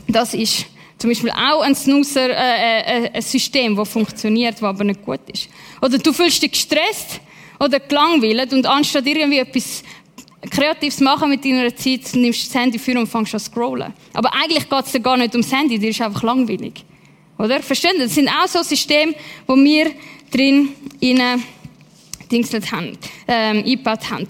[0.06, 0.66] Das ist
[0.98, 5.20] zum Beispiel auch ein Snoozer, äh, äh, ein System, das funktioniert, das aber nicht gut
[5.32, 5.48] ist.
[5.80, 7.20] Oder du fühlst dich gestresst
[7.61, 9.84] oder gelangweilt und anstatt irgendwie etwas
[10.50, 13.92] Kreatives machen mit deiner Zeit, nimmst du das Handy für und fängst an zu scrollen.
[14.12, 16.84] Aber eigentlich geht es dir gar nicht ums Handy, dir ist einfach langweilig.
[17.38, 17.62] Oder?
[17.62, 18.04] Verstehen Sie?
[18.04, 19.14] Das sind auch so Systeme,
[19.46, 19.92] wo wir
[20.30, 21.20] drin in
[22.30, 24.28] Dingselt haben, ähm, eingebaut haben.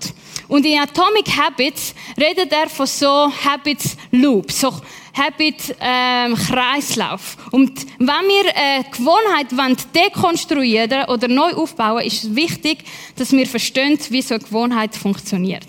[0.48, 4.72] Und in Atomic Habits redet er von so Habits Loop, so
[5.18, 7.37] Habit ähm, Kreislauf.
[7.50, 12.85] Und wenn wir eine Gewohnheit wollen dekonstruieren oder neu aufbauen, ist es wichtig,
[13.16, 15.66] dass wir verstehen, wie so eine Gewohnheit funktioniert.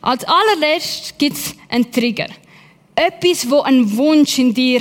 [0.00, 2.28] Als allerletztes gibt es einen Trigger.
[2.94, 4.80] Etwas, wo einen Wunsch in dir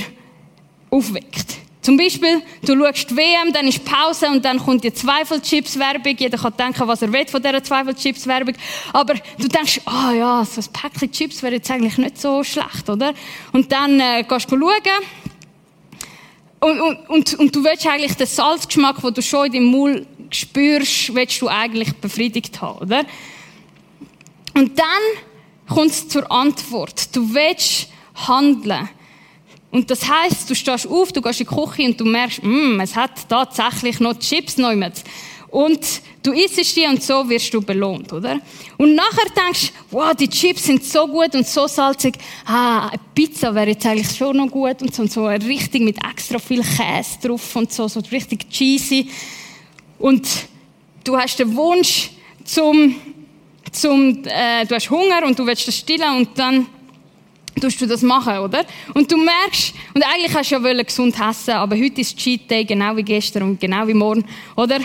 [0.89, 1.66] aufweckt.
[1.87, 6.17] Zum Beispiel, du schaust WM, dann ist Pause und dann kommt die Zweifelchips-Werbung.
[6.17, 8.55] Jeder kann denken, was er will von dieser Zweifelchips-Werbung.
[8.91, 12.43] Aber du denkst, ah oh ja, so ein Päckchen Chips wäre jetzt eigentlich nicht so
[12.43, 13.13] schlecht, oder?
[13.53, 14.99] Und dann äh, gehst du schauen.
[16.59, 20.07] Und, und, und, und du willst eigentlich den Salzgeschmack, den du schon in deinem Mund
[20.31, 23.05] spürst, willst du eigentlich befriedigt haben, oder?
[24.55, 27.15] Und dann kommt es zur Antwort.
[27.15, 27.87] Du willst
[28.27, 28.89] handeln.
[29.71, 32.79] Und das heißt, du stehst auf, du gehst in die Küche und du merkst, mm,
[32.79, 34.75] es hat tatsächlich noch Chips neu
[35.49, 35.81] Und
[36.23, 38.39] du isst die und so wirst du belohnt, oder?
[38.77, 42.15] Und nachher denkst du, wow, die Chips sind so gut und so salzig.
[42.45, 45.97] Ah, eine Pizza wäre jetzt eigentlich schon noch gut und so, und so richtig mit
[46.03, 49.09] extra viel Käse drauf und so, so richtig cheesy.
[49.99, 50.27] Und
[51.03, 52.11] du hast den Wunsch
[52.45, 52.95] zum,
[53.71, 56.67] zum äh, du hast Hunger und du willst das stillen und dann
[57.59, 58.65] tust du das machen, oder?
[58.93, 62.49] Und du merkst, und eigentlich hast du ja wollen gesund essen, aber heute ist Cheat
[62.49, 64.79] Day, genau wie gestern und genau wie morgen, oder?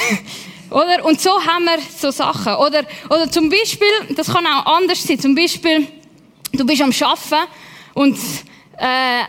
[0.70, 1.04] oder?
[1.04, 2.84] Und so haben wir so Sachen, oder?
[3.08, 5.86] Oder zum Beispiel, das kann auch anders sein, zum Beispiel,
[6.52, 7.50] du bist am Arbeiten
[7.94, 8.18] und
[8.78, 9.22] äh,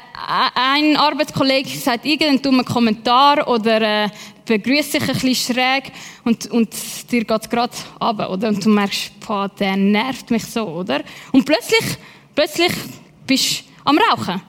[0.56, 4.10] ein Arbeitskollege sagt irgendeinen dummen Kommentar oder äh,
[4.46, 5.92] begrüßt dich ein bisschen schräg
[6.24, 6.70] und, und
[7.12, 8.50] dir geht es gerade runter, oder?
[8.50, 11.02] Und du merkst, boah, der nervt mich so, oder?
[11.32, 11.98] Und plötzlich
[12.36, 12.72] Plötzlich
[13.28, 14.42] bist du am Rauchen.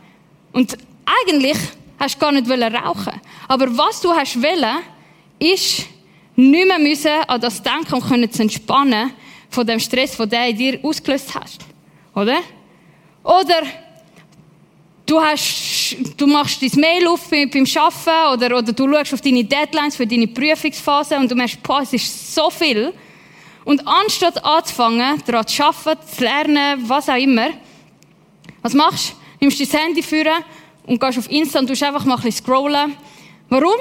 [0.52, 0.76] Und
[1.22, 1.58] eigentlich
[1.98, 3.20] hast du gar nicht rauchen.
[3.48, 4.78] Aber was du hast wollen,
[5.38, 5.86] ist
[6.36, 9.12] nicht mehr müssen an das denken und können zu entspannen
[9.50, 11.60] von dem Stress, den du in dir ausgelöst hast.
[12.14, 12.40] Oder?
[13.22, 13.62] Oder
[15.06, 19.44] du, hast, du machst dein Mail auf beim Arbeiten oder, oder du schaust auf deine
[19.44, 22.92] Deadlines für deine Prüfungsphase und du merkst, boah, es ist so viel.
[23.64, 27.48] Und anstatt anzufangen, daran zu arbeiten, zu lernen, was auch immer,
[28.64, 29.14] was machst du?
[29.40, 30.42] Nimmst dein Handy führen
[30.86, 32.96] und gehst auf Insta und tust einfach mal ein bisschen scrollen.
[33.50, 33.78] Warum?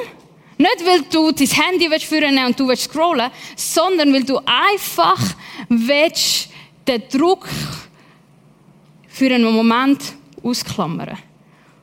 [0.58, 5.36] Nicht, weil du dein Handy führen und du willst scrollen, sondern weil du einfach
[5.70, 6.50] willst
[6.86, 7.48] den Druck
[9.08, 10.02] für einen Moment
[10.44, 11.18] ausklammern.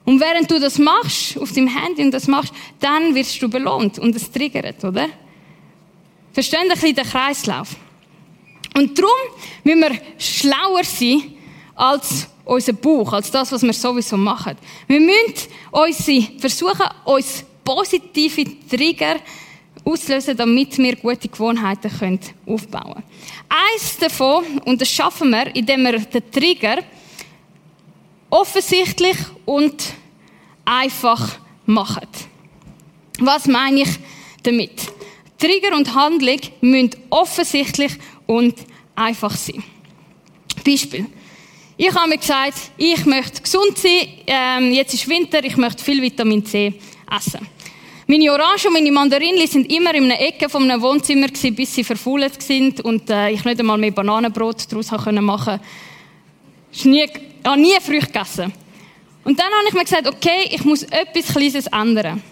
[0.05, 3.99] Und während du das machst, auf deinem Handy und das machst, dann wirst du belohnt
[3.99, 5.09] und es triggert, oder?
[6.35, 7.77] Verstehen ein bisschen den Kreislauf?
[8.75, 9.11] Und darum
[9.65, 11.39] müssen wir schlauer sein
[11.81, 14.57] als unser Bauch, als das, was wir sowieso machen.
[14.87, 19.16] Wir müssen unsere, versuchen, uns positive Trigger
[19.85, 23.05] auslösen, damit wir gute Gewohnheiten können aufbauen können.
[23.49, 26.79] Eins davon, und das schaffen wir, indem wir den Trigger
[28.29, 29.16] offensichtlich
[29.47, 29.83] und
[30.66, 32.09] einfach machen.
[33.21, 33.90] Was meine ich
[34.43, 34.93] damit?
[35.38, 37.93] Trigger und Handlung müssen offensichtlich
[38.27, 38.55] und
[38.95, 39.62] einfach sein.
[40.62, 41.07] Beispiel.
[41.83, 46.03] Ich habe mir gesagt, ich möchte gesund sein, ähm, jetzt ist Winter, ich möchte viel
[46.03, 46.75] Vitamin C
[47.11, 47.40] essen.
[48.07, 51.75] Meine Orangen und meine Mandarinen sind immer in einer Ecke von einem Wohnzimmer gewesen, bis
[51.75, 55.61] sie verfault sind und äh, ich nicht einmal mehr Bananenbrot daraus machen konnte.
[56.71, 57.09] Ich nie,
[57.43, 58.53] habe nie Früchte gegessen.
[59.25, 62.23] Und dann habe ich mir gesagt, okay, ich muss etwas Kleines ändern.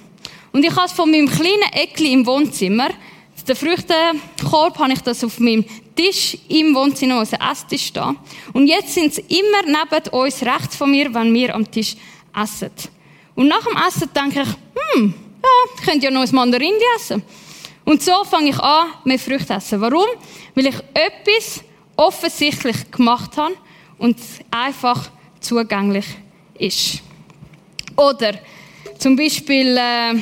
[0.53, 2.91] Und ich habe es von meinem kleinen Eckli im Wohnzimmer
[3.49, 5.65] den Früchtekorb habe ich das auf meinem
[5.99, 8.17] Tisch im Wohnzimmer, also Esstisch stehen.
[8.53, 11.97] Und jetzt sind sie immer neben uns, rechts von mir, wenn wir am Tisch
[12.41, 12.71] essen.
[13.35, 17.23] Und nach dem Essen denke ich, hm, ja, ich könnte ja noch ein Mandarin essen.
[17.85, 19.81] Und so fange ich an, mehr Früchte zu essen.
[19.81, 20.07] Warum?
[20.55, 21.65] Weil ich etwas
[21.97, 23.55] offensichtlich gemacht habe
[23.99, 24.17] und
[24.53, 26.07] einfach zugänglich
[26.59, 27.03] ist.
[27.97, 28.35] Oder
[28.99, 30.15] zum Beispiel, äh,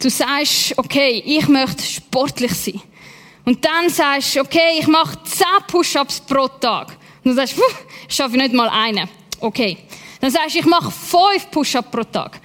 [0.00, 2.80] Du sagst, okay, ich möchte sportlich sein.
[3.44, 6.96] Und dann sagst du, okay, ich mache 10 Push-ups pro Tag.
[7.22, 7.54] Und du sagst,
[8.08, 9.08] ich schaffe nicht mal einen.
[9.40, 9.76] Okay.
[10.20, 12.40] Dann sagst du, ich mache 5 Push-ups pro Tag.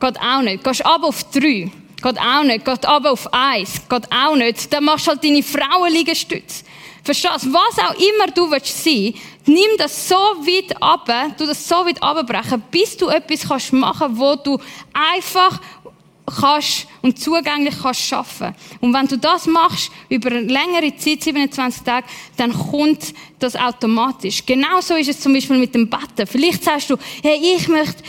[0.00, 0.62] Geht auch nicht.
[0.62, 1.40] Gehst aber auf 3.
[1.40, 1.72] Geht
[2.04, 2.64] auch nicht.
[2.64, 3.88] Geht aber auf 1.
[3.88, 4.72] Geht auch nicht.
[4.72, 6.64] Dann machst du halt deine Frauenliegestütze.
[7.04, 7.52] Verstehst du?
[7.52, 9.14] Was auch immer du willst sein,
[9.46, 14.16] nimm das so weit ab, du das so weit abbrechen, bis du etwas kannst machen,
[14.16, 14.58] wo du
[14.92, 15.60] einfach
[16.26, 18.54] kannst und zugänglich kannst schaffen.
[18.80, 22.06] Und wenn du das machst, über eine längere Zeit, 27 Tage,
[22.36, 24.44] dann kommt das automatisch.
[24.46, 26.26] Genauso ist es zum Beispiel mit dem Betten.
[26.26, 28.02] Vielleicht sagst du, hey, ich möchte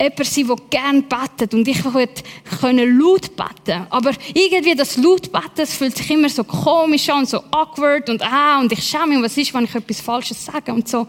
[0.00, 2.22] jemand sein, der gerne betet und ich würde
[2.60, 3.86] können laut beten.
[3.90, 8.22] Aber irgendwie das laut beten, das fühlt sich immer so komisch an, so awkward und
[8.22, 11.06] ah, und ich schaue mich, was ist, wenn ich etwas Falsches sage und so.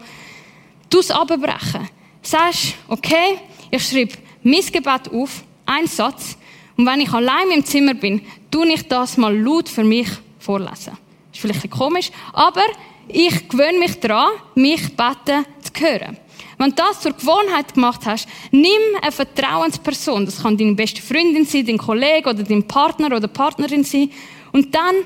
[0.88, 1.88] Du es abbrechen.
[2.22, 3.38] Sagst, okay,
[3.70, 6.36] ich schreibe mein Gebet auf, ein Satz,
[6.76, 10.96] und wenn ich allein im Zimmer bin, tue ich das mal laut für mich vorlesen.
[11.32, 12.62] Ist vielleicht ein komisch, aber
[13.08, 16.16] ich gewöhne mich daran, mich beten zu hören.
[16.56, 20.24] Wenn du das zur Gewohnheit gemacht hast, nimm eine Vertrauensperson.
[20.24, 24.10] Das kann deine beste Freundin sein, dein Kollege oder dein Partner oder Partnerin sein.
[24.52, 24.96] Und dann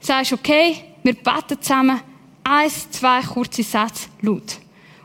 [0.00, 2.00] sagst du, okay, wir beten zusammen
[2.44, 4.58] eins, zwei kurze Sätze laut.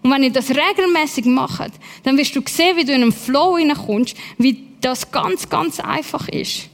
[0.07, 3.57] Und wenn ihr das regelmäßig macht, dann wirst du sehen, wie du in einen Flow
[3.57, 6.69] hineinkommst, wie das ganz, ganz einfach ist.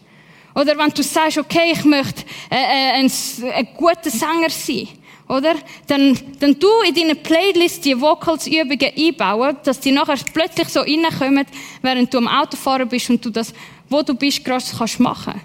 [0.54, 3.12] Oder wenn du sagst, okay, ich möchte äh, äh, ein,
[3.56, 4.88] ein guter Sänger sein
[5.28, 5.56] oder?
[5.88, 11.48] Dann, dann du in deine Playlist die Vocals-Übungen einbauen, dass die nachher plötzlich so reinkommen,
[11.82, 13.52] während du am Autofahren bist und du das,
[13.89, 15.41] wo du bist, gerade kannst machen.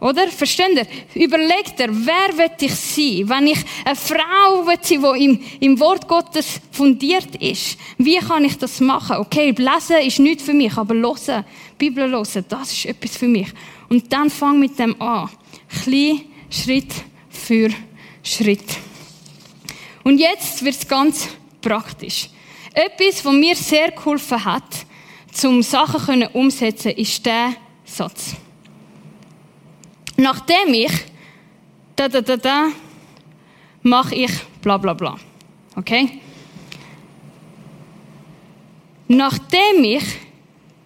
[0.00, 0.28] Oder?
[0.28, 1.22] Versteht ihr?
[1.22, 3.28] Überleg dir, wer will ich sein?
[3.28, 8.44] Wenn ich eine Frau will sein, die im, im Wort Gottes fundiert ist, wie kann
[8.44, 9.16] ich das machen?
[9.18, 11.44] Okay, lesen ist nichts für mich, aber hören,
[11.76, 13.48] Bibel hören, das ist etwas für mich.
[13.90, 15.28] Und dann fang mit dem an.
[15.82, 16.92] Klein Schritt
[17.28, 17.68] für
[18.22, 18.64] Schritt.
[20.02, 21.28] Und jetzt wird es ganz
[21.60, 22.30] praktisch.
[22.72, 24.86] Etwas, was mir sehr geholfen hat,
[25.32, 28.34] zum Sachen umsetzen, ist der Satz.
[30.20, 30.92] Nachdem ich
[31.96, 32.68] da da da da
[33.82, 34.30] mache ich
[34.60, 35.16] bla bla bla.
[35.76, 36.20] Okay?
[39.08, 40.04] Nachdem ich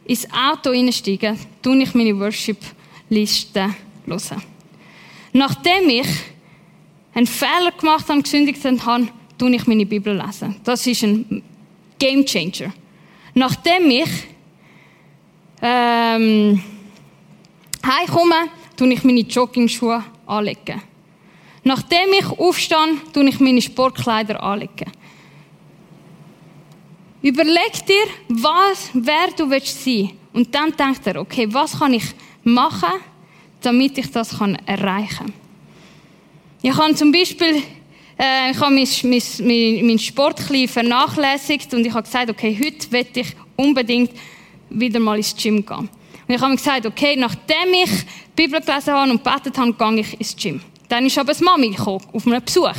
[0.05, 3.75] ins Auto einsteige, tue ich meine Worship-Liste
[4.07, 4.43] hören.
[5.33, 6.07] Nachdem ich
[7.13, 10.61] einen Fehler gemacht habe, gesündigt habe, tue ich meine Bibel lesen.
[10.63, 11.43] Das ist ein
[11.99, 12.73] Game Changer.
[13.35, 14.11] Nachdem ich
[15.61, 16.63] ähm,
[17.85, 20.83] heimkomme, tue ich meine Jogging-Schuhe anlegen.
[21.63, 24.91] Nachdem ich aufstehe, tue ich meine Sportkleider anlegen.
[27.23, 30.11] Überleg dir, was, wer du willst sein.
[30.33, 32.05] Und dann denk dir, okay, was kann ich
[32.43, 33.01] machen,
[33.63, 35.33] damit ich das erreichen kann.
[36.61, 37.63] Ich habe zum Beispiel
[38.19, 42.93] äh, ich habe mein, mein, mein Sport ein vernachlässigt und ich habe gesagt, okay, heute
[42.93, 44.11] will ich unbedingt
[44.71, 45.89] wieder mal ins Gym gehen.
[46.27, 47.91] Und ich habe mir gesagt, okay, nachdem ich
[48.37, 50.61] die Bibel gelesen habe und gebetet habe, gehe ich ins Gym.
[50.89, 52.73] Dann ist aber das Mami gekommen, auf einen Besuch.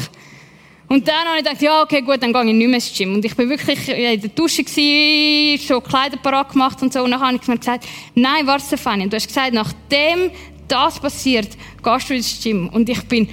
[0.87, 3.15] Und dann habe ich gedacht, ja, okay, gut, dann gehe ich nicht mehr ins Gym.
[3.15, 7.03] Und ich bin wirklich in der Dusche gewesen, schon Kleider parat gemacht und so.
[7.03, 10.31] Und dann habe ich mir gesagt, nein, warte, Stefanie, du hast gesagt, nachdem
[10.67, 11.49] das passiert,
[11.83, 12.69] gehst du ins Gym.
[12.69, 13.29] Und ich bin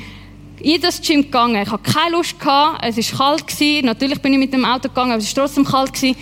[0.61, 1.63] in das Gym gegangen.
[1.63, 2.85] Ich hatte keine Lust gehabt.
[2.85, 3.87] Es war kalt gewesen.
[3.87, 6.17] Natürlich bin ich mit dem Auto gegangen, aber es war trotzdem kalt gewesen.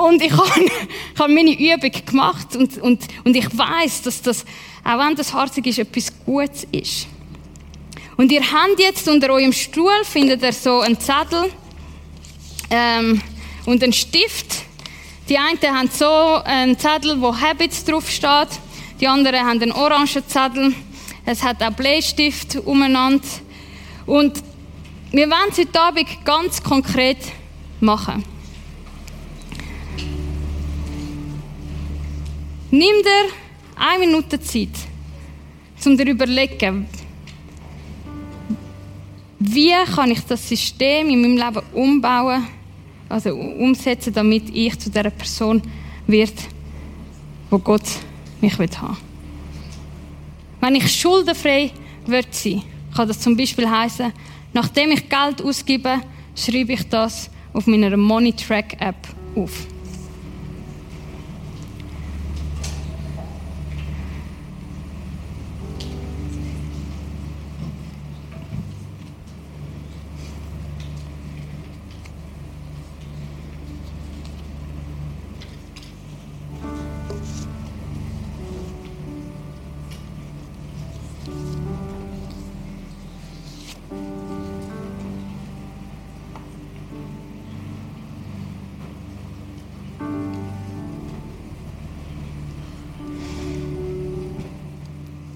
[0.00, 4.46] Und ich habe, ich habe meine Übung gemacht und, und, und ich weiß, dass das,
[4.82, 7.06] auch wenn das harzig ist, etwas Gutes ist.
[8.16, 11.50] Und ihr habt jetzt unter eurem Stuhl, findet ihr so einen Zettel
[12.70, 13.20] ähm,
[13.66, 14.62] und einen Stift.
[15.28, 18.48] Die einen haben so einen Zettel, wo Habits draufsteht.
[19.00, 20.74] Die anderen haben einen orangen Zettel.
[21.26, 23.26] Es hat auch Bleistift umeinander.
[24.06, 24.42] Und
[25.12, 27.18] wir wollen es heute Abend ganz konkret
[27.80, 28.24] machen.
[32.72, 33.32] Nimm dir
[33.74, 34.68] eine Minute Zeit,
[35.84, 36.86] um dir überlegen,
[39.40, 42.46] wie kann ich das System in meinem Leben umbauen,
[43.08, 45.60] also umsetzen, damit ich zu der Person
[46.06, 46.34] wird,
[47.50, 47.82] wo Gott
[48.40, 48.96] mich haben will.
[50.60, 51.72] Wenn ich schuldenfrei
[52.06, 52.62] wird sein,
[52.94, 54.12] kann das zum Beispiel heißen,
[54.52, 56.02] nachdem ich Geld ausgebe,
[56.36, 59.66] schreibe ich das auf meiner Money Track App auf.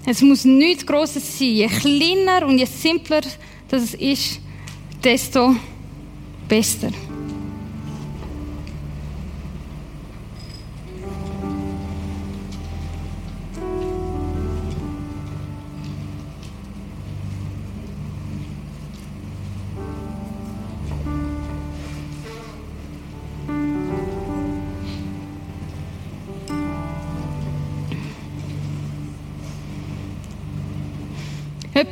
[0.05, 1.47] Es muss nichts Grosses sein.
[1.47, 3.21] Je kleiner und je simpler
[3.69, 4.39] das ist,
[5.03, 5.55] desto
[6.47, 6.91] besser.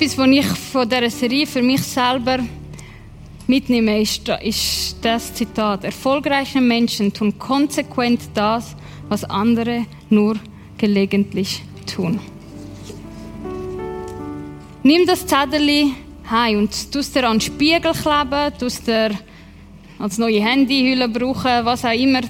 [0.03, 2.39] Etwas, was ich von dieser Serie für mich selber
[3.47, 5.85] mitnehme, ist, ist das Zitat.
[5.85, 8.75] Erfolgreiche Menschen tun konsequent das,
[9.07, 10.35] was andere nur
[10.77, 12.19] gelegentlich tun.
[14.83, 15.93] Nimm das Zettel
[16.29, 19.11] heim und tu es dir an den Spiegel kleben, tu es dir
[19.99, 22.23] als neue Handyhülle brauchen, was auch immer.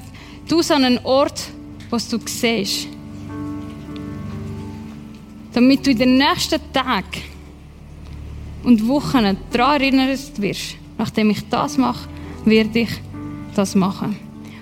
[0.47, 1.41] Tu es an einen Ort,
[1.89, 2.87] was du siehst.
[5.53, 7.32] Damit du in den nächsten Tagen
[8.63, 12.07] und Wochen daran erinnert wirst, nachdem ich das mache,
[12.45, 12.89] werde ich
[13.55, 14.17] das machen.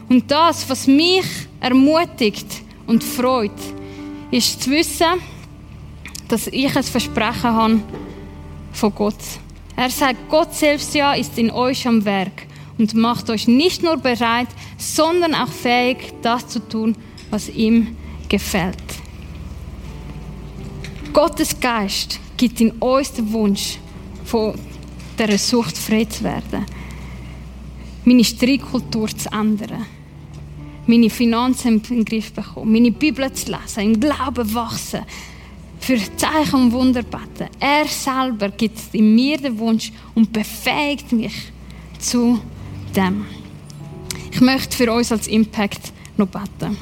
[0.10, 1.26] Und das, was mich
[1.60, 2.47] ermutigt
[2.88, 3.52] und freut,
[4.32, 5.22] ist zu wissen,
[6.28, 7.80] dass ich ein Versprechen habe
[8.74, 9.16] von Gott.
[9.76, 12.47] Er sagt, Gott selbst ja ist in euch am Werk
[12.78, 14.47] und macht euch nicht nur bereit,
[14.78, 16.95] sondern auch fähig, das zu tun,
[17.30, 17.95] was ihm
[18.30, 18.76] gefällt.
[21.14, 23.78] Gottes Geist gibt in uns den Wunsch,
[24.32, 24.54] von
[25.20, 26.66] dieser Sucht frei zu werden.
[28.06, 29.86] Meine Streitkultur zu ändern.
[30.88, 32.72] Meine Finanzen in den Griff bekommen.
[32.72, 33.82] Meine Bibel zu lesen.
[33.82, 35.02] Im Glauben wachsen.
[35.82, 37.50] Für Zeichen und Wunder beten.
[37.60, 41.52] Er selber gibt in mir den Wunsch und befähigt mich
[42.00, 42.40] zu
[42.96, 43.26] dem.
[44.32, 46.78] Ich möchte für uns als Impact noch beten.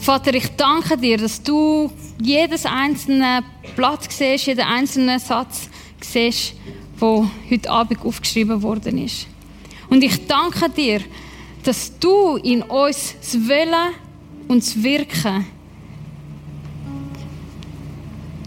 [0.00, 1.90] Vater, ich danke dir, dass du
[2.20, 3.42] jedes einzelne
[3.74, 5.68] Blatt siehst, jeden einzelnen Satz
[6.00, 6.54] siehst,
[7.00, 9.26] der heute Abend aufgeschrieben worden ist.
[9.88, 11.00] Und ich danke dir,
[11.62, 13.94] dass du in uns das Wollen
[14.48, 15.46] und das Wirken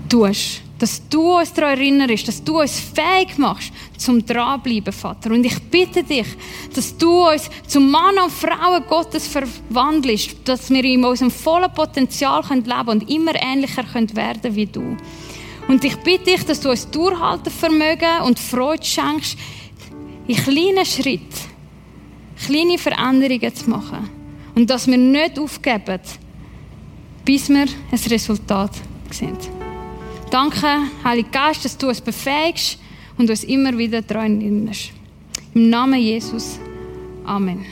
[0.09, 0.61] tust.
[0.79, 5.31] Dass du uns daran erinnerst, dass du uns fähig machst, zum dranbleiben, Vater.
[5.31, 6.27] Und ich bitte dich,
[6.73, 12.41] dass du uns zum Mann und Frauen Gottes verwandelst, dass wir in unserem vollen Potenzial
[12.49, 14.95] leben können und immer ähnlicher können werden wie du.
[15.67, 19.37] Und ich bitte dich, dass du uns Durchhaltevermögen und Freude schenkst,
[20.27, 21.49] in kleinen Schritten
[22.45, 24.09] kleine Veränderungen zu machen.
[24.55, 25.99] Und dass wir nicht aufgeben,
[27.23, 28.71] bis wir ein Resultat
[29.11, 29.58] sehen.
[30.31, 30.67] Danke,
[31.03, 32.77] Heiliger Geist, dass du uns befähigst
[33.17, 34.91] und uns immer wieder daran erinnerst.
[35.55, 36.59] Im Namen Jesus.
[37.25, 37.65] Amen.